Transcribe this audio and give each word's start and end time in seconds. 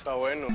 Está 0.00 0.14
bueno. 0.14 0.46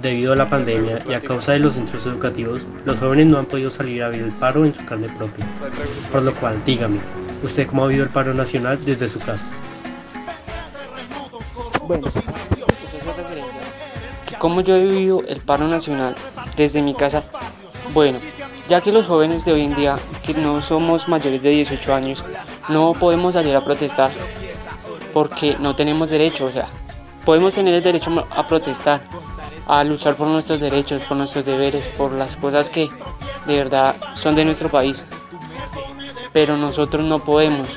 Debido 0.00 0.34
a 0.34 0.36
la 0.36 0.48
pandemia 0.48 1.00
y 1.08 1.14
a 1.14 1.20
causa 1.20 1.50
de 1.50 1.58
los 1.58 1.74
centros 1.74 2.06
educativos, 2.06 2.60
los 2.84 3.00
jóvenes 3.00 3.26
no 3.26 3.38
han 3.38 3.46
podido 3.46 3.72
salir 3.72 4.04
a 4.04 4.08
ver 4.08 4.20
el 4.20 4.30
paro 4.30 4.64
en 4.64 4.72
su 4.72 4.84
carne 4.84 5.08
propia. 5.08 5.44
Por 6.12 6.22
lo 6.22 6.32
cual, 6.32 6.64
dígame, 6.64 7.00
¿usted 7.42 7.66
cómo 7.66 7.82
ha 7.82 7.88
vivido 7.88 8.04
el 8.04 8.12
paro 8.12 8.34
nacional 8.34 8.84
desde 8.84 9.08
su 9.08 9.18
casa? 9.18 9.44
Bueno, 11.88 12.02
pues 12.02 12.14
referencia 12.14 13.60
como 14.38 14.60
yo 14.60 14.76
he 14.76 14.84
vivido 14.84 15.24
el 15.26 15.40
paro 15.40 15.66
nacional 15.66 16.14
desde 16.56 16.82
mi 16.82 16.94
casa, 16.94 17.24
bueno, 17.92 18.18
ya 18.68 18.80
que 18.80 18.92
los 18.92 19.08
jóvenes 19.08 19.44
de 19.44 19.54
hoy 19.54 19.64
en 19.64 19.74
día, 19.74 19.96
que 20.24 20.34
no 20.34 20.62
somos 20.62 21.08
mayores 21.08 21.42
de 21.42 21.50
18 21.50 21.94
años, 21.94 22.24
no 22.68 22.94
podemos 22.94 23.34
salir 23.34 23.56
a 23.56 23.64
protestar 23.64 24.12
porque 25.12 25.56
no 25.58 25.74
tenemos 25.74 26.10
derecho, 26.10 26.46
o 26.46 26.52
sea, 26.52 26.68
podemos 27.24 27.54
tener 27.54 27.74
el 27.74 27.82
derecho 27.82 28.26
a 28.30 28.46
protestar, 28.46 29.00
a 29.66 29.82
luchar 29.84 30.16
por 30.16 30.28
nuestros 30.28 30.60
derechos, 30.60 31.02
por 31.02 31.16
nuestros 31.16 31.44
deberes, 31.44 31.88
por 31.88 32.12
las 32.12 32.36
cosas 32.36 32.70
que 32.70 32.88
de 33.46 33.56
verdad 33.56 33.96
son 34.14 34.34
de 34.34 34.44
nuestro 34.44 34.68
país. 34.68 35.04
Pero 36.32 36.56
nosotros 36.56 37.04
no 37.04 37.20
podemos, 37.20 37.68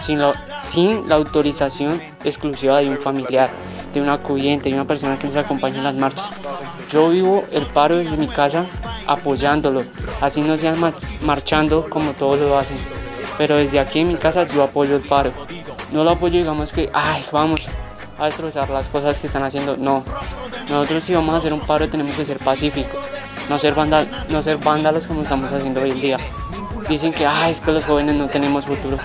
sin 0.00 0.18
la, 0.18 1.14
autorización 1.14 2.00
exclusiva 2.24 2.78
de 2.78 2.88
un 2.88 2.98
familiar, 2.98 3.50
de 3.94 4.00
un 4.00 4.08
acudiente, 4.08 4.68
de 4.68 4.74
una 4.74 4.86
persona 4.86 5.18
que 5.18 5.26
nos 5.26 5.36
acompañe 5.36 5.78
en 5.78 5.84
las 5.84 5.94
marchas. 5.94 6.30
Yo 6.90 7.10
vivo 7.10 7.44
el 7.52 7.66
paro 7.66 7.98
desde 7.98 8.16
mi 8.16 8.28
casa 8.28 8.66
apoyándolo, 9.06 9.84
así 10.20 10.40
no 10.40 10.56
sean 10.56 10.76
marchando 11.22 11.88
como 11.88 12.12
todos 12.12 12.40
lo 12.40 12.58
hacen. 12.58 12.78
Pero 13.36 13.56
desde 13.56 13.78
aquí 13.78 14.00
en 14.00 14.08
mi 14.08 14.16
casa 14.16 14.46
yo 14.48 14.62
apoyo 14.62 14.96
el 14.96 15.02
paro. 15.02 15.32
No 15.92 16.02
lo 16.02 16.10
apoyo, 16.10 16.38
digamos 16.38 16.72
que, 16.72 16.90
ay, 16.92 17.24
vamos 17.30 17.68
a 18.18 18.26
destrozar 18.26 18.68
las 18.70 18.88
cosas 18.88 19.18
que 19.18 19.26
están 19.26 19.42
haciendo. 19.42 19.76
No, 19.76 20.04
nosotros 20.68 21.04
si 21.04 21.14
vamos 21.14 21.34
a 21.34 21.38
hacer 21.38 21.52
un 21.52 21.60
paro 21.60 21.88
tenemos 21.88 22.16
que 22.16 22.24
ser 22.24 22.38
pacíficos, 22.38 23.04
no 23.48 23.58
ser, 23.58 23.74
no 24.28 24.42
ser 24.42 24.58
vándalos 24.58 25.06
como 25.06 25.22
estamos 25.22 25.52
haciendo 25.52 25.80
hoy 25.80 25.90
en 25.90 26.00
día. 26.00 26.18
Dicen 26.88 27.12
que, 27.12 27.26
ay, 27.26 27.52
es 27.52 27.60
que 27.60 27.70
los 27.70 27.84
jóvenes 27.84 28.14
no 28.16 28.28
tenemos 28.28 28.66
futuro. 28.66 28.98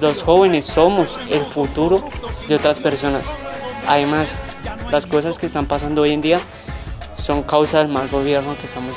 Los 0.00 0.22
jóvenes 0.22 0.66
somos 0.66 1.18
el 1.28 1.44
futuro 1.44 2.02
de 2.48 2.54
otras 2.54 2.80
personas. 2.80 3.24
Además, 3.86 4.34
las 4.90 5.06
cosas 5.06 5.38
que 5.38 5.46
están 5.46 5.66
pasando 5.66 6.02
hoy 6.02 6.12
en 6.12 6.22
día 6.22 6.40
son 7.18 7.42
causa 7.42 7.78
del 7.78 7.88
mal 7.88 8.08
gobierno 8.08 8.54
que 8.60 8.66
estamos 8.66 8.94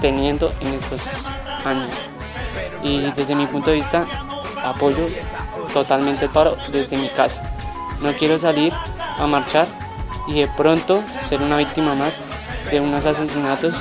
teniendo 0.00 0.52
en 0.60 0.74
estos 0.74 1.00
años. 1.64 1.88
Y 2.82 3.10
desde 3.12 3.34
mi 3.34 3.46
punto 3.46 3.70
de 3.70 3.76
vista, 3.76 4.06
apoyo 4.62 5.06
totalmente 5.72 6.26
el 6.26 6.30
paro 6.30 6.56
desde 6.70 6.96
mi 6.96 7.08
casa. 7.08 7.40
No 8.02 8.12
quiero 8.12 8.38
salir 8.38 8.72
a 9.18 9.26
marchar 9.26 9.66
y 10.26 10.40
de 10.40 10.48
pronto 10.48 11.02
ser 11.24 11.42
una 11.42 11.56
víctima 11.56 11.94
más 11.94 12.18
de 12.70 12.80
unos 12.80 13.04
asesinatos 13.06 13.74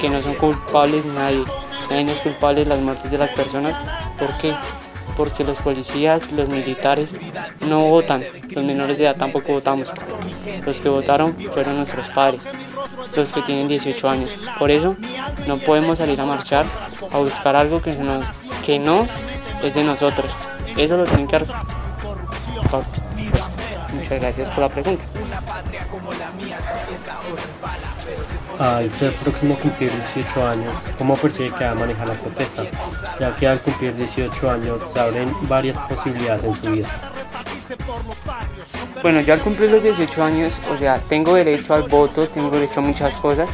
que 0.00 0.08
no 0.08 0.22
son 0.22 0.34
culpables 0.34 1.04
nadie. 1.04 1.44
Nadie 1.90 2.12
es 2.12 2.20
culpable 2.20 2.64
de 2.64 2.70
las 2.70 2.80
muertes 2.80 3.10
de 3.10 3.18
las 3.18 3.30
personas. 3.32 3.76
¿Por 4.18 4.36
qué? 4.38 4.54
Porque 5.16 5.42
los 5.42 5.58
policías, 5.58 6.30
los 6.32 6.48
militares 6.48 7.16
no 7.60 7.80
votan. 7.80 8.24
Los 8.50 8.64
menores 8.64 8.98
de 8.98 9.04
edad 9.04 9.16
tampoco 9.16 9.52
votamos. 9.52 9.90
Los 10.64 10.80
que 10.80 10.88
votaron 10.88 11.36
fueron 11.52 11.76
nuestros 11.76 12.08
padres, 12.10 12.42
los 13.16 13.32
que 13.32 13.42
tienen 13.42 13.68
18 13.68 14.08
años. 14.08 14.36
Por 14.58 14.70
eso 14.70 14.96
no 15.46 15.56
podemos 15.58 15.98
salir 15.98 16.20
a 16.20 16.26
marchar 16.26 16.64
a 17.10 17.18
buscar 17.18 17.56
algo 17.56 17.80
que 17.80 18.78
no 18.78 19.06
es 19.62 19.74
de 19.74 19.84
nosotros. 19.84 20.32
Eso 20.76 20.96
lo 20.96 21.04
tienen 21.04 21.26
que 21.26 21.36
Muchas 23.92 24.20
gracias 24.20 24.50
por 24.50 24.60
la 24.60 24.68
pregunta. 24.68 25.04
Al 28.58 28.92
ser 28.92 29.12
próximo 29.14 29.54
a 29.54 29.58
cumplir 29.58 29.90
18 30.14 30.46
años, 30.46 30.72
¿cómo 30.98 31.16
percibe 31.16 31.50
que 31.50 31.64
va 31.64 31.70
a 31.70 31.74
manejar 31.74 32.08
la 32.08 32.14
protesta? 32.14 32.64
Ya 33.18 33.34
que 33.36 33.46
al 33.46 33.60
cumplir 33.60 33.96
18 33.96 34.50
años 34.50 34.82
se 34.92 35.00
abren 35.00 35.32
varias 35.42 35.78
posibilidades 35.78 36.44
en 36.44 36.54
su 36.54 36.70
vida. 36.70 36.88
Bueno, 39.02 39.20
ya 39.20 39.34
al 39.34 39.40
cumplir 39.40 39.70
los 39.70 39.82
18 39.82 40.24
años, 40.24 40.60
o 40.70 40.76
sea, 40.76 40.98
tengo 40.98 41.34
derecho 41.34 41.74
al 41.74 41.84
voto, 41.84 42.28
tengo 42.28 42.50
derecho 42.50 42.80
a 42.80 42.82
muchas 42.82 43.14
cosas, 43.16 43.48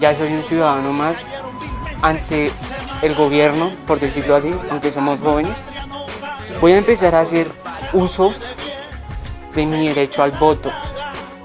ya 0.00 0.14
soy 0.14 0.32
un 0.32 0.42
ciudadano 0.44 0.92
más 0.92 1.24
ante 2.02 2.50
el 3.02 3.14
gobierno, 3.14 3.72
por 3.86 4.00
decirlo 4.00 4.36
así, 4.36 4.52
aunque 4.70 4.90
somos 4.90 5.20
jóvenes. 5.20 5.58
Voy 6.60 6.72
a 6.72 6.78
empezar 6.78 7.14
a 7.14 7.20
hacer 7.20 7.48
uso 7.92 8.32
de 9.56 9.64
mi 9.64 9.88
derecho 9.88 10.22
al 10.22 10.32
voto. 10.32 10.70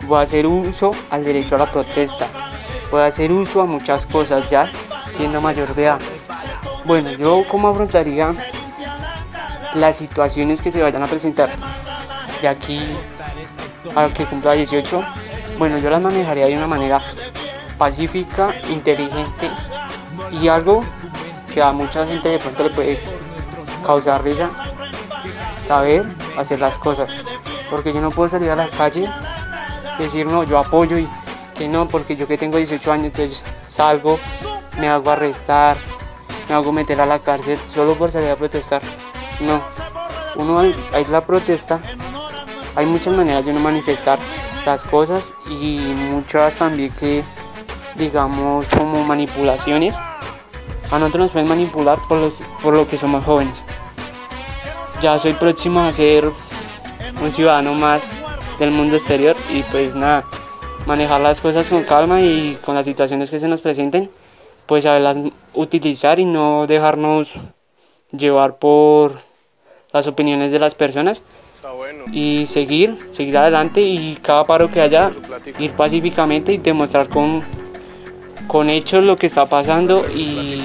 Voy 0.05 0.19
a 0.19 0.23
hacer 0.23 0.45
uso 0.45 0.91
al 1.09 1.23
derecho 1.23 1.55
a 1.55 1.59
la 1.59 1.72
protesta. 1.72 2.27
Voy 2.91 3.01
a 3.01 3.05
hacer 3.05 3.31
uso 3.31 3.61
a 3.61 3.66
muchas 3.66 4.05
cosas 4.05 4.49
ya 4.49 4.69
siendo 5.11 5.39
mayor 5.39 5.73
de 5.73 5.85
edad. 5.85 5.99
Bueno, 6.83 7.11
yo 7.11 7.45
cómo 7.47 7.69
afrontaría 7.69 8.33
las 9.75 9.95
situaciones 9.95 10.61
que 10.61 10.72
se 10.72 10.81
vayan 10.81 11.01
a 11.01 11.07
presentar 11.07 11.49
de 12.41 12.47
aquí 12.49 12.81
a 13.95 14.09
que 14.09 14.25
cumpla 14.25 14.53
18. 14.53 15.03
Bueno, 15.57 15.78
yo 15.78 15.89
las 15.89 16.01
manejaría 16.01 16.47
de 16.47 16.57
una 16.57 16.67
manera 16.67 17.01
pacífica, 17.78 18.53
inteligente 18.69 19.49
y 20.31 20.49
algo 20.49 20.83
que 21.53 21.61
a 21.61 21.72
mucha 21.72 22.05
gente 22.05 22.28
de 22.28 22.39
pronto 22.39 22.63
le 22.63 22.69
puede 22.72 22.99
causar 23.85 24.22
risa, 24.23 24.49
saber 25.61 26.05
hacer 26.38 26.59
las 26.59 26.78
cosas 26.78 27.11
porque 27.72 27.94
yo 27.94 28.02
no 28.02 28.12
puedo 28.12 28.30
salir 28.30 28.52
a 28.52 28.56
la 28.56 28.70
calle 28.70 29.09
y 29.98 30.04
decir 30.04 30.28
no, 30.28 30.44
yo 30.44 30.59
apoyo 30.59 31.00
y 31.00 31.08
que 31.56 31.68
no, 31.68 31.88
porque 31.88 32.16
yo 32.16 32.28
que 32.28 32.38
tengo 32.38 32.58
18 32.58 32.92
años, 32.92 33.06
entonces 33.08 33.44
salgo, 33.68 34.20
me 34.80 34.90
hago 34.90 35.09
arrestar, 35.09 35.78
me 36.50 36.56
hago 36.56 36.72
meter 36.72 37.00
a 37.02 37.06
la 37.06 37.20
cárcel 37.20 37.58
solo 37.68 37.96
por 37.96 38.12
salir 38.12 38.30
a 38.30 38.36
protestar. 38.36 38.82
No, 39.40 39.62
uno 40.36 40.59
hay 40.59 41.06
la 41.09 41.22
protesta, 41.22 41.80
hay 42.76 42.86
muchas 42.86 43.16
maneras 43.16 43.46
de 43.46 43.52
uno 43.52 43.62
manifestar 43.62 44.20
las 44.66 44.84
cosas 44.84 45.34
y 45.50 45.80
muchas 46.12 46.56
también 46.56 46.92
que 46.92 47.24
digamos 47.96 48.68
como 48.78 49.03
manipulaciones 49.03 49.98
a 50.92 51.00
nosotros 51.00 51.22
nos 51.22 51.32
pueden 51.32 51.48
manipular 51.48 51.98
por, 52.08 52.18
los, 52.18 52.44
por 52.62 52.74
lo 52.74 52.86
que 52.86 52.98
somos 52.98 53.24
jóvenes. 53.24 53.62
Ya 55.02 55.18
soy 55.18 55.34
próximo 55.34 55.80
a 55.80 55.92
ser 55.92 56.30
un 57.22 57.32
ciudadano 57.32 57.74
más 57.74 58.04
del 58.59 58.72
mundo 58.72 58.96
exterior 58.96 59.36
y 59.54 59.64
pues 59.64 59.96
nada, 59.96 60.26
manejar 60.86 61.22
las 61.22 61.42
cosas 61.42 61.70
con 61.70 61.84
calma 61.84 62.22
y 62.22 62.58
con 62.66 62.76
las 62.76 62.86
situaciones 62.86 63.30
que 63.30 63.40
se 63.40 63.48
nos 63.48 63.62
presenten, 63.62 64.09
pues 64.66 64.84
saberlas 64.84 65.18
utilizar 65.54 66.20
y 66.20 66.26
no 66.26 66.68
dejarnos 66.68 67.34
llevar 68.12 68.58
por 68.58 69.20
las 69.94 70.08
opiniones 70.08 70.52
de 70.52 70.59
las 70.59 70.76
personas 70.76 71.24
y 72.12 72.46
seguir, 72.48 72.98
seguir 73.12 73.38
adelante 73.38 73.82
y 73.82 74.18
cada 74.22 74.44
paro 74.46 74.72
que 74.72 74.82
haya 74.82 75.12
ir 75.59 75.72
pacíficamente 75.74 76.53
y 76.53 76.58
demostrar 76.58 77.08
con, 77.09 77.44
con 78.48 78.70
hechos 78.70 79.06
lo 79.06 79.16
que 79.16 79.28
está 79.28 79.46
pasando 79.46 80.06
y, 80.09 80.64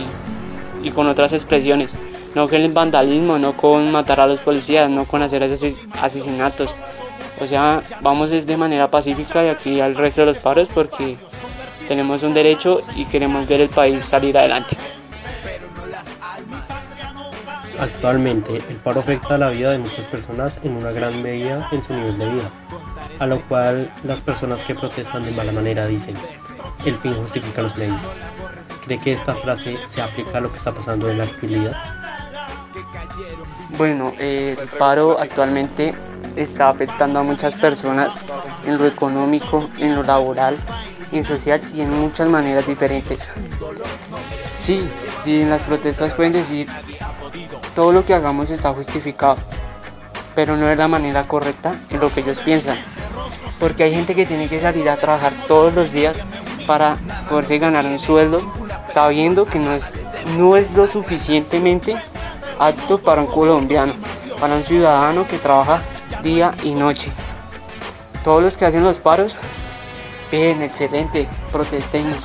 y 0.83 0.91
con 0.91 1.07
otras 1.09 1.33
expresiones 1.33 1.95
no 2.37 2.47
con 2.47 2.61
el 2.61 2.71
vandalismo, 2.71 3.39
no 3.39 3.57
con 3.57 3.91
matar 3.91 4.21
a 4.21 4.27
los 4.27 4.41
policías, 4.41 4.91
no 4.91 5.07
con 5.07 5.23
hacer 5.23 5.43
asesinatos. 5.43 6.75
O 7.41 7.47
sea, 7.47 7.83
vamos 8.03 8.31
de 8.31 8.57
manera 8.59 8.89
pacífica 8.89 9.43
y 9.43 9.49
aquí 9.49 9.81
al 9.81 9.97
resto 9.97 10.21
de 10.21 10.27
los 10.27 10.39
paros 10.39 10.69
porque 10.69 11.17
tenemos 11.89 12.23
un 12.23 12.35
derecho 12.35 12.81
y 12.95 13.07
queremos 13.07 13.49
ver 13.49 13.63
el 13.63 13.71
país 13.71 14.05
salir 14.05 14.37
adelante. 14.37 14.77
Actualmente, 17.81 18.57
el 18.57 18.77
paro 18.85 19.01
afecta 19.01 19.39
la 19.39 19.49
vida 19.49 19.71
de 19.71 19.79
muchas 19.79 20.05
personas 20.07 20.61
en 20.63 20.77
una 20.77 20.93
gran 20.93 21.23
medida 21.23 21.67
en 21.73 21.83
su 21.83 21.95
nivel 21.95 22.19
de 22.19 22.29
vida, 22.33 22.51
a 23.19 23.27
lo 23.27 23.41
cual 23.45 23.91
las 24.05 24.21
personas 24.21 24.61
que 24.61 24.75
protestan 24.75 25.25
de 25.25 25.31
mala 25.31 25.53
manera 25.53 25.87
dicen, 25.87 26.15
el 26.85 26.97
fin 26.97 27.15
justifica 27.15 27.63
los 27.63 27.75
medios. 27.79 28.01
¿Cree 28.85 28.99
que 28.99 29.15
esta 29.15 29.33
frase 29.33 29.79
se 29.87 30.03
aplica 30.03 30.37
a 30.37 30.41
lo 30.43 30.51
que 30.51 30.59
está 30.59 30.73
pasando 30.73 31.11
en 31.11 31.19
la 31.19 31.25
actualidad? 31.25 32.06
Bueno, 33.79 34.15
el 34.19 34.57
paro 34.79 35.19
actualmente 35.21 35.95
está 36.35 36.71
afectando 36.71 37.19
a 37.19 37.23
muchas 37.23 37.55
personas 37.55 38.17
en 38.65 38.79
lo 38.79 38.87
económico, 38.87 39.69
en 39.79 39.95
lo 39.95 40.03
laboral, 40.03 40.57
en 41.13 41.23
social 41.25 41.61
y 41.75 41.83
en 41.83 41.91
muchas 41.91 42.29
maneras 42.29 42.67
diferentes. 42.67 43.29
Sí, 44.63 44.89
en 45.27 45.51
las 45.51 45.63
protestas 45.63 46.15
pueden 46.15 46.33
decir 46.33 46.69
todo 47.75 47.93
lo 47.93 48.05
que 48.05 48.15
hagamos 48.15 48.51
está 48.51 48.73
justificado, 48.73 49.37
pero 50.35 50.57
no 50.57 50.69
es 50.71 50.79
la 50.79 50.89
manera 50.89 51.29
correcta 51.29 51.75
en 51.91 52.01
lo 52.01 52.11
que 52.11 52.21
ellos 52.21 52.41
piensan. 52.41 52.79
Porque 53.61 53.85
hay 53.85 53.93
gente 53.93 54.15
que 54.15 54.25
tiene 54.25 54.49
que 54.49 54.61
salir 54.61 54.89
a 54.89 54.97
trabajar 54.97 55.33
todos 55.47 55.75
los 55.75 55.93
días 55.93 56.19
para 56.67 56.97
poderse 57.29 57.59
ganar 57.59 57.85
un 57.85 57.99
sueldo 57.99 58.41
sabiendo 58.89 59.45
que 59.45 59.59
no 59.59 59.73
es, 59.73 59.93
no 60.39 60.57
es 60.57 60.71
lo 60.73 60.87
suficientemente 60.87 61.97
apto 62.59 62.99
para 62.99 63.21
un 63.23 63.27
colombiano, 63.27 63.93
para 64.41 64.55
un 64.55 64.63
ciudadano 64.63 65.27
que 65.27 65.39
trabaja 65.39 65.81
día 66.23 66.55
y 66.63 66.75
noche. 66.75 67.11
todos 68.25 68.43
los 68.43 68.57
que 68.57 68.65
hacen 68.65 68.83
los 68.83 68.99
paros, 68.99 69.37
bien, 70.33 70.63
excelente, 70.63 71.29
protestemos, 71.53 72.19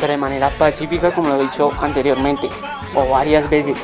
pero 0.00 0.12
de 0.12 0.16
manera 0.16 0.50
pacífica 0.50 1.12
como 1.12 1.30
lo 1.30 1.40
he 1.40 1.42
dicho 1.42 1.72
anteriormente 1.80 2.48
o 2.94 3.08
varias 3.08 3.50
veces. 3.50 3.76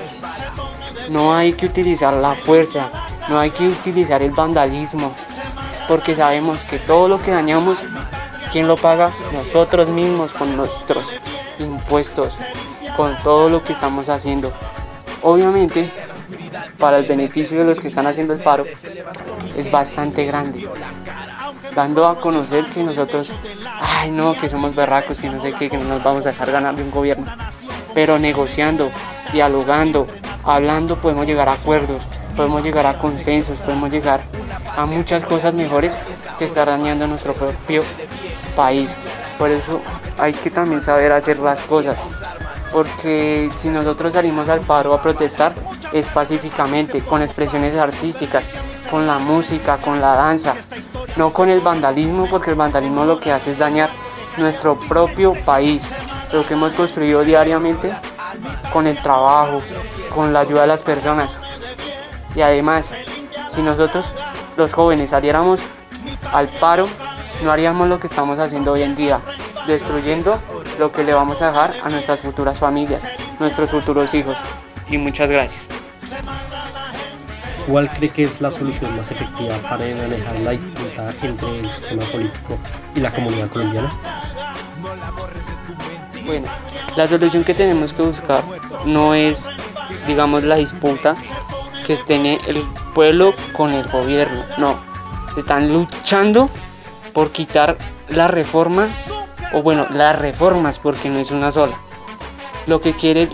No 1.08 1.34
hay 1.34 1.54
que 1.54 1.66
utilizar 1.66 2.14
la 2.14 2.34
fuerza, 2.34 2.88
no 3.28 3.38
hay 3.40 3.50
que 3.50 3.66
utilizar 3.66 4.22
el 4.22 4.30
vandalismo, 4.30 5.12
porque 5.88 6.14
sabemos 6.14 6.60
que 6.64 6.78
todo 6.78 7.08
lo 7.08 7.20
que 7.20 7.32
dañamos, 7.32 7.82
¿quién 8.52 8.68
lo 8.68 8.76
paga? 8.76 9.10
Nosotros 9.32 9.88
mismos 9.88 10.32
con 10.32 10.56
nuestros 10.56 11.12
impuestos, 11.58 12.38
con 12.96 13.16
todo 13.24 13.48
lo 13.48 13.64
que 13.64 13.72
estamos 13.72 14.08
haciendo. 14.08 14.52
Obviamente, 15.22 15.90
para 16.78 16.98
el 16.98 17.06
beneficio 17.06 17.58
de 17.58 17.64
los 17.64 17.80
que 17.80 17.88
están 17.88 18.06
haciendo 18.06 18.32
el 18.32 18.40
paro, 18.40 18.64
es 19.56 19.70
bastante 19.70 20.24
grande. 20.24 20.68
Dando 21.74 22.06
a 22.06 22.20
conocer 22.20 22.64
que 22.66 22.82
nosotros, 22.82 23.32
ay 23.80 24.10
no, 24.10 24.34
que 24.34 24.48
somos 24.48 24.74
berracos, 24.74 25.18
que 25.18 25.28
no 25.28 25.40
sé 25.40 25.52
qué, 25.52 25.70
que 25.70 25.78
no 25.78 25.84
nos 25.84 26.02
vamos 26.02 26.26
a 26.26 26.30
dejar 26.30 26.50
ganar 26.50 26.74
de 26.74 26.82
un 26.82 26.90
gobierno. 26.90 27.26
Pero 27.94 28.18
negociando, 28.18 28.90
dialogando, 29.32 30.06
hablando 30.44 30.96
podemos 30.96 31.26
llegar 31.26 31.48
a 31.48 31.52
acuerdos, 31.52 32.02
podemos 32.36 32.64
llegar 32.64 32.86
a 32.86 32.98
consensos, 32.98 33.60
podemos 33.60 33.90
llegar 33.90 34.22
a 34.76 34.86
muchas 34.86 35.24
cosas 35.24 35.54
mejores 35.54 35.98
que 36.38 36.44
estar 36.46 36.66
dañando 36.66 37.06
nuestro 37.06 37.34
propio 37.34 37.82
país. 38.56 38.96
Por 39.38 39.50
eso 39.50 39.80
hay 40.18 40.32
que 40.32 40.50
también 40.50 40.80
saber 40.80 41.12
hacer 41.12 41.38
las 41.38 41.62
cosas. 41.62 41.98
Porque 42.72 43.50
si 43.56 43.68
nosotros 43.68 44.12
salimos 44.12 44.48
al 44.48 44.60
paro 44.60 44.94
a 44.94 45.02
protestar 45.02 45.54
es 45.92 46.06
pacíficamente, 46.08 47.00
con 47.00 47.22
expresiones 47.22 47.76
artísticas, 47.76 48.48
con 48.90 49.06
la 49.06 49.18
música, 49.18 49.78
con 49.78 50.00
la 50.00 50.14
danza, 50.14 50.54
no 51.16 51.32
con 51.32 51.48
el 51.48 51.60
vandalismo, 51.60 52.26
porque 52.30 52.50
el 52.50 52.56
vandalismo 52.56 53.04
lo 53.04 53.18
que 53.18 53.32
hace 53.32 53.52
es 53.52 53.58
dañar 53.58 53.90
nuestro 54.36 54.78
propio 54.78 55.34
país, 55.44 55.86
lo 56.32 56.46
que 56.46 56.54
hemos 56.54 56.74
construido 56.74 57.22
diariamente 57.22 57.92
con 58.72 58.86
el 58.86 59.00
trabajo, 59.02 59.60
con 60.14 60.32
la 60.32 60.40
ayuda 60.40 60.62
de 60.62 60.66
las 60.68 60.82
personas. 60.82 61.36
Y 62.34 62.42
además, 62.42 62.94
si 63.48 63.62
nosotros 63.62 64.10
los 64.56 64.72
jóvenes 64.72 65.10
saliéramos 65.10 65.60
al 66.32 66.48
paro, 66.48 66.88
no 67.42 67.50
haríamos 67.50 67.88
lo 67.88 67.98
que 67.98 68.06
estamos 68.06 68.38
haciendo 68.38 68.72
hoy 68.72 68.82
en 68.82 68.94
día, 68.94 69.20
destruyendo 69.66 70.38
lo 70.80 70.90
que 70.90 71.04
le 71.04 71.12
vamos 71.12 71.42
a 71.42 71.48
dejar 71.48 71.74
a 71.84 71.90
nuestras 71.90 72.22
futuras 72.22 72.58
familias, 72.58 73.06
nuestros 73.38 73.70
futuros 73.70 74.14
hijos. 74.14 74.36
Y 74.88 74.96
muchas 74.96 75.30
gracias. 75.30 75.68
¿Cuál 77.68 77.88
cree 77.90 78.08
que 78.08 78.24
es 78.24 78.40
la 78.40 78.50
solución 78.50 78.96
más 78.96 79.10
efectiva 79.10 79.56
para 79.58 79.84
manejar 79.84 80.40
la 80.40 80.50
disputa 80.52 81.12
entre 81.22 81.60
el 81.60 81.70
sistema 81.70 82.02
político 82.06 82.58
y 82.94 83.00
la 83.00 83.12
comunidad 83.12 83.48
colombiana? 83.50 83.90
Bueno, 86.24 86.48
la 86.96 87.06
solución 87.06 87.44
que 87.44 87.54
tenemos 87.54 87.92
que 87.92 88.02
buscar 88.02 88.42
no 88.86 89.14
es, 89.14 89.50
digamos, 90.06 90.42
la 90.44 90.56
disputa 90.56 91.14
que 91.86 91.96
tiene 91.98 92.40
el 92.46 92.62
pueblo 92.94 93.34
con 93.52 93.72
el 93.72 93.86
gobierno, 93.86 94.42
no. 94.56 94.78
Están 95.36 95.72
luchando 95.72 96.48
por 97.12 97.30
quitar 97.32 97.76
la 98.08 98.28
reforma, 98.28 98.88
o 99.52 99.62
bueno, 99.62 99.86
las 99.90 100.18
reformas, 100.18 100.78
porque 100.78 101.08
no 101.08 101.18
es 101.18 101.30
una 101.30 101.50
sola. 101.50 101.76
Lo 102.66 102.80
que 102.80 102.92
quiere 102.92 103.28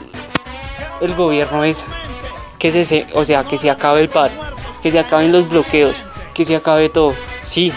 el 1.00 1.14
gobierno 1.14 1.64
es 1.64 1.84
que 2.58 2.70
se, 2.84 3.06
o 3.14 3.24
sea, 3.24 3.44
que 3.44 3.58
se 3.58 3.70
acabe 3.70 4.00
el 4.00 4.08
paro, 4.08 4.32
que 4.82 4.90
se 4.90 4.98
acaben 4.98 5.32
los 5.32 5.48
bloqueos, 5.48 6.02
que 6.34 6.44
se 6.44 6.56
acabe 6.56 6.88
todo. 6.88 7.14
Sí, 7.42 7.72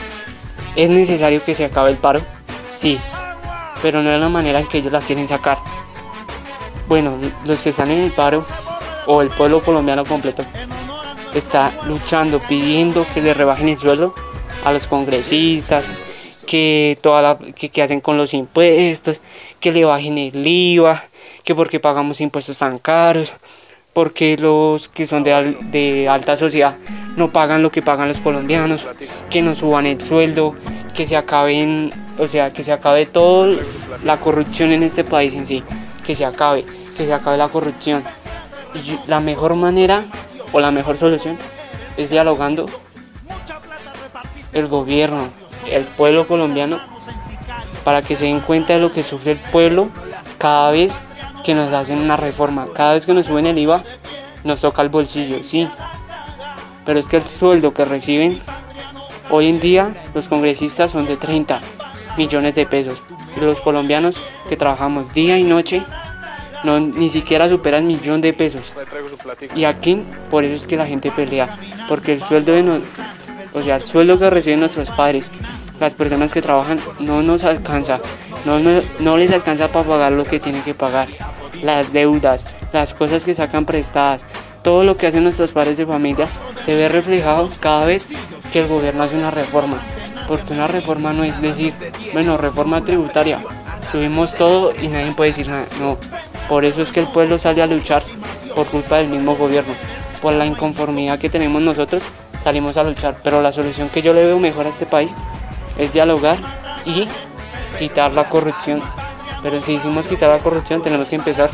es 0.75 0.89
necesario 0.89 1.43
que 1.43 1.55
se 1.55 1.65
acabe 1.65 1.91
el 1.91 1.97
paro, 1.97 2.21
sí, 2.67 2.99
pero 3.81 4.01
no 4.01 4.09
de 4.09 4.17
la 4.17 4.29
manera 4.29 4.59
en 4.59 4.67
que 4.67 4.79
ellos 4.79 4.91
la 4.91 5.01
quieren 5.01 5.27
sacar. 5.27 5.57
Bueno, 6.87 7.17
los 7.45 7.61
que 7.61 7.69
están 7.69 7.91
en 7.91 7.99
el 7.99 8.11
paro, 8.11 8.45
o 9.05 9.21
el 9.21 9.29
pueblo 9.29 9.61
colombiano 9.63 10.05
completo, 10.05 10.43
está 11.33 11.71
luchando, 11.87 12.39
pidiendo 12.47 13.05
que 13.13 13.21
le 13.21 13.33
rebajen 13.33 13.69
el 13.69 13.77
sueldo 13.77 14.13
a 14.63 14.71
los 14.71 14.87
congresistas, 14.87 15.89
que, 16.49 16.97
toda 17.01 17.21
la, 17.21 17.37
que, 17.37 17.81
hacen 17.83 18.01
con 18.01 18.17
los 18.17 18.33
impuestos, 18.33 19.21
que 19.59 19.71
le 19.71 19.85
bajen 19.85 20.17
el 20.17 20.47
IVA, 20.47 21.03
que 21.43 21.53
porque 21.53 21.79
pagamos 21.79 22.21
impuestos 22.21 22.57
tan 22.57 22.79
caros, 22.79 23.33
porque 23.93 24.35
los 24.35 24.89
que 24.89 25.05
son 25.05 25.21
de, 25.23 25.57
de 25.69 26.09
alta 26.09 26.35
sociedad 26.35 26.75
no 27.15 27.31
pagan 27.31 27.61
lo 27.61 27.71
que 27.71 27.83
pagan 27.83 28.07
los 28.07 28.19
colombianos, 28.19 28.87
que 29.29 29.43
no 29.43 29.53
suban 29.53 29.85
el 29.85 30.01
sueldo, 30.01 30.55
que 30.95 31.05
se 31.05 31.15
acaben, 31.15 31.91
o 32.17 32.27
sea, 32.27 32.51
que 32.51 32.63
se 32.63 32.71
acabe 32.71 33.05
toda 33.05 33.55
la 34.03 34.19
corrupción 34.19 34.71
en 34.71 34.81
este 34.81 35.03
país 35.03 35.35
en 35.35 35.45
sí, 35.45 35.63
que 36.03 36.15
se 36.15 36.25
acabe, 36.25 36.65
que 36.97 37.05
se 37.05 37.13
acabe 37.13 37.37
la 37.37 37.49
corrupción. 37.49 38.03
Y 38.73 38.97
la 39.07 39.19
mejor 39.19 39.53
manera 39.53 40.05
o 40.51 40.59
la 40.59 40.71
mejor 40.71 40.97
solución 40.97 41.37
es 41.95 42.09
dialogando 42.09 42.65
el 44.51 44.65
gobierno, 44.65 45.29
el 45.71 45.83
pueblo 45.83 46.27
colombiano, 46.27 46.79
para 47.83 48.01
que 48.01 48.15
se 48.15 48.25
den 48.25 48.39
cuenta 48.39 48.73
de 48.73 48.79
lo 48.79 48.91
que 48.91 49.03
sufre 49.03 49.33
el 49.33 49.37
pueblo 49.37 49.89
cada 50.37 50.71
vez 50.71 50.99
que 51.43 51.55
nos 51.55 51.73
hacen 51.73 51.99
una 51.99 52.17
reforma. 52.17 52.67
Cada 52.73 52.93
vez 52.93 53.05
que 53.05 53.13
nos 53.13 53.25
suben 53.25 53.47
el 53.47 53.57
IVA, 53.57 53.83
nos 54.43 54.61
toca 54.61 54.81
el 54.81 54.89
bolsillo, 54.89 55.43
sí. 55.43 55.67
Pero 56.85 56.99
es 56.99 57.07
que 57.07 57.17
el 57.17 57.27
sueldo 57.27 57.73
que 57.73 57.85
reciben 57.85 58.39
hoy 59.29 59.47
en 59.47 59.59
día 59.59 59.89
los 60.13 60.27
congresistas 60.27 60.91
son 60.91 61.05
de 61.05 61.17
30 61.17 61.61
millones 62.17 62.55
de 62.55 62.65
pesos. 62.65 63.03
Los 63.39 63.61
colombianos 63.61 64.19
que 64.47 64.57
trabajamos 64.57 65.13
día 65.13 65.37
y 65.37 65.43
noche 65.43 65.83
no 66.63 66.79
ni 66.79 67.09
siquiera 67.09 67.47
supera 67.47 67.77
el 67.77 67.85
millón 67.85 68.21
de 68.21 68.33
pesos. 68.33 68.73
Y 69.55 69.63
aquí 69.63 70.03
por 70.29 70.43
eso 70.43 70.55
es 70.55 70.67
que 70.67 70.77
la 70.77 70.85
gente 70.85 71.11
pelea, 71.11 71.57
porque 71.87 72.13
el 72.13 72.23
sueldo 72.23 72.53
de 72.53 72.63
no, 72.63 72.79
o 73.53 73.61
sea, 73.61 73.77
el 73.77 73.85
sueldo 73.85 74.19
que 74.19 74.29
reciben 74.29 74.59
nuestros 74.59 74.91
padres, 74.91 75.31
las 75.79 75.93
personas 75.93 76.33
que 76.33 76.41
trabajan 76.41 76.79
no 76.99 77.21
nos 77.23 77.43
alcanza, 77.43 77.99
no, 78.45 78.59
no, 78.59 78.81
no 78.99 79.17
les 79.17 79.31
alcanza 79.31 79.69
para 79.69 79.87
pagar 79.87 80.11
lo 80.11 80.25
que 80.25 80.39
tienen 80.39 80.61
que 80.63 80.73
pagar 80.73 81.07
las 81.63 81.93
deudas, 81.93 82.45
las 82.73 82.93
cosas 82.93 83.25
que 83.25 83.33
sacan 83.33 83.65
prestadas, 83.65 84.25
todo 84.63 84.83
lo 84.83 84.97
que 84.97 85.07
hacen 85.07 85.23
nuestros 85.23 85.51
padres 85.51 85.77
de 85.77 85.85
familia 85.85 86.27
se 86.59 86.75
ve 86.75 86.89
reflejado 86.89 87.49
cada 87.59 87.85
vez 87.85 88.09
que 88.51 88.59
el 88.59 88.67
gobierno 88.67 89.03
hace 89.03 89.15
una 89.15 89.31
reforma. 89.31 89.79
Porque 90.27 90.53
una 90.53 90.67
reforma 90.67 91.11
no 91.11 91.23
es 91.23 91.41
decir, 91.41 91.73
bueno, 92.13 92.37
reforma 92.37 92.83
tributaria, 92.83 93.39
subimos 93.91 94.35
todo 94.35 94.73
y 94.79 94.87
nadie 94.87 95.11
puede 95.13 95.29
decir 95.29 95.47
nada. 95.47 95.65
No, 95.79 95.97
por 96.47 96.65
eso 96.65 96.81
es 96.81 96.91
que 96.91 96.99
el 96.99 97.07
pueblo 97.07 97.37
sale 97.39 97.63
a 97.63 97.67
luchar 97.67 98.03
por 98.55 98.67
culpa 98.67 98.97
del 98.97 99.07
mismo 99.07 99.35
gobierno. 99.35 99.73
Por 100.21 100.33
la 100.33 100.45
inconformidad 100.45 101.17
que 101.17 101.29
tenemos 101.29 101.61
nosotros, 101.61 102.03
salimos 102.43 102.77
a 102.77 102.83
luchar. 102.83 103.17
Pero 103.23 103.41
la 103.41 103.51
solución 103.51 103.89
que 103.89 104.01
yo 104.01 104.13
le 104.13 104.25
veo 104.25 104.39
mejor 104.39 104.65
a 104.65 104.69
este 104.69 104.85
país 104.85 105.15
es 105.77 105.93
dialogar 105.93 106.37
y 106.85 107.07
quitar 107.77 108.11
la 108.13 108.25
corrupción 108.29 108.81
pero 109.41 109.61
si 109.61 109.73
hicimos 109.73 110.07
quitar 110.07 110.29
la 110.29 110.39
corrupción 110.39 110.81
tenemos 110.81 111.09
que 111.09 111.15
empezar 111.15 111.49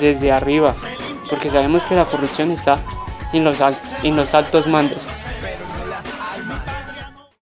desde 0.00 0.32
arriba, 0.32 0.74
porque 1.28 1.50
sabemos 1.50 1.84
que 1.84 1.94
la 1.94 2.04
corrupción 2.04 2.50
está 2.50 2.78
en 3.32 3.44
los, 3.44 3.58
en 4.02 4.16
los 4.16 4.34
altos 4.34 4.66
mandos. 4.66 5.06